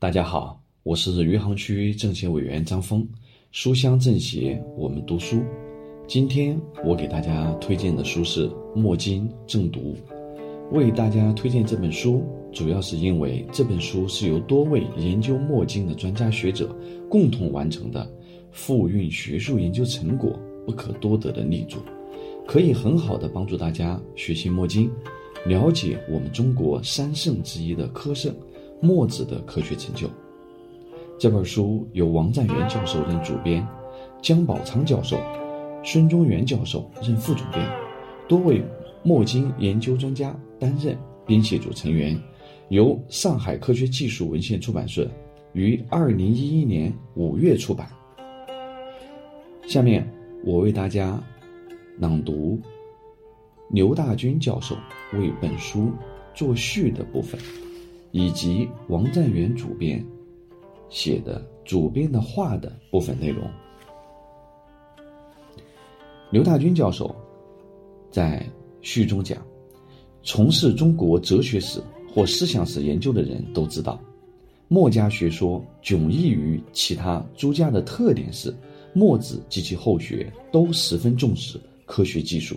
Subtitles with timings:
[0.00, 3.04] 大家好，我是余杭区政协委员张峰，
[3.50, 5.42] 书香政协我们读书。
[6.06, 9.96] 今天我给大家推荐的书是《墨经正读》。
[10.70, 12.22] 为大家推荐这本书，
[12.52, 16.72] 主要是因为这本书是由多位研究墨经的专家学者
[17.10, 18.08] 共同完成的，
[18.52, 21.82] 复运学术研究成果不可多得的力作，
[22.46, 24.88] 可以很好的帮助大家学习墨经，
[25.44, 28.32] 了解我们中国三圣之一的科圣。
[28.80, 30.08] 墨子的科学成就。
[31.18, 33.66] 这本书由王占元教授任主编，
[34.22, 35.18] 姜宝昌教授、
[35.82, 37.68] 孙中元教授任副主编，
[38.28, 38.62] 多位
[39.02, 40.96] 墨经研究专家担任
[41.26, 42.16] 编写组成员，
[42.68, 45.10] 由上海科学技术文献出版社
[45.54, 47.88] 于二零一一年五月出版。
[49.66, 50.08] 下面
[50.44, 51.20] 我为大家
[51.98, 52.60] 朗读
[53.70, 54.76] 刘大军教授
[55.14, 55.90] 为本书
[56.32, 57.40] 作序的部分。
[58.10, 60.04] 以及王占元主编
[60.88, 63.48] 写的主编的话的部分内容。
[66.30, 67.14] 刘大军教授
[68.10, 68.44] 在
[68.80, 69.38] 序中讲：
[70.22, 74.00] 从事中国哲学史或思想史研究的人都知道，
[74.68, 78.54] 墨家学说迥异于其他诸家的特点是，
[78.92, 82.56] 墨子及其后学都十分重视科学技术，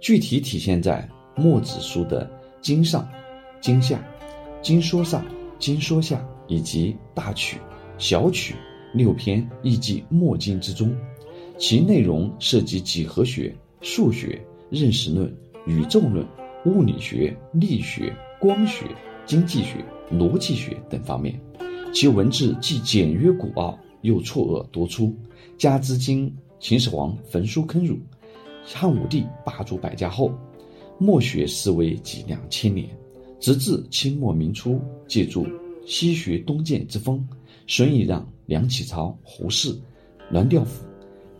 [0.00, 3.08] 具体体现在墨子书的经上、
[3.60, 4.02] 经下。
[4.64, 5.22] 经说上、
[5.58, 7.58] 经说下以及大曲、
[7.98, 8.54] 小曲
[8.94, 10.90] 六篇译记墨经之中，
[11.58, 15.30] 其内容涉及几何学、数学、认识论、
[15.66, 16.26] 宇宙论、
[16.64, 18.86] 物理学、力学、光学、
[19.26, 21.38] 经济学、逻辑学等方面。
[21.92, 25.14] 其文字既简约古奥，又错愕多出。
[25.58, 27.98] 加之今秦始皇焚书坑儒，
[28.64, 30.32] 汉武帝罢黜百家后，
[30.96, 32.88] 墨学思维几两千年。
[33.44, 35.46] 直至清末明初，借助
[35.86, 37.22] 西学东渐之风，
[37.66, 39.78] 孙以让梁启超、胡适、
[40.30, 40.82] 栾调甫、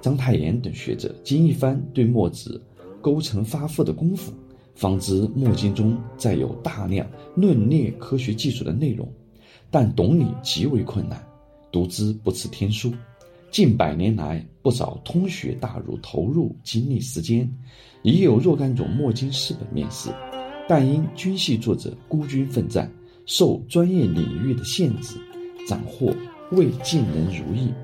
[0.00, 2.58] 章太炎等学者经一番对墨子
[3.02, 4.32] 勾陈发覆的功夫，
[4.74, 9.06] 方知墨经中载有大量论列科学技术的内容，
[9.70, 11.22] 但懂理极为困难，
[11.70, 12.90] 读之不似天书。
[13.50, 17.46] 近百年来，不少通学大儒投入精力时间，
[18.02, 20.08] 已有若干种墨经四本面世。
[20.70, 22.88] 但因军系作者孤军奋战，
[23.26, 25.16] 受专业领域的限制，
[25.66, 26.14] 斩获
[26.52, 27.74] 未尽人如意。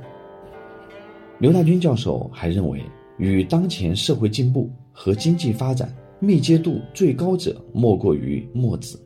[1.41, 2.81] 刘大军教授还认为，
[3.19, 9.05] 与当前社会进步和经济发展密接度最高者，莫过于墨子。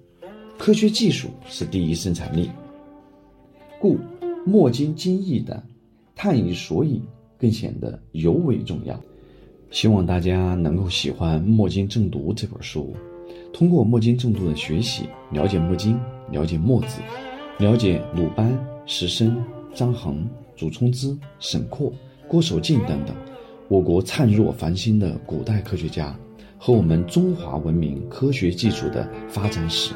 [0.58, 2.50] 科学技术是第一生产力，
[3.80, 3.96] 故
[4.44, 5.64] 墨经精义的
[6.14, 7.02] 探以索引，
[7.38, 9.00] 更显得尤为重要。
[9.70, 12.94] 希望大家能够喜欢《墨经正读》这本书。
[13.52, 15.98] 通过墨经正度的学习，了解墨经，
[16.30, 17.00] 了解墨子，
[17.58, 18.56] 了解鲁班、
[18.86, 19.42] 石生、
[19.74, 21.92] 张衡、祖冲之、沈括、
[22.26, 23.14] 郭守敬等等，
[23.68, 26.16] 我国灿若繁星的古代科学家
[26.58, 29.92] 和我们中华文明科学技术的发展史。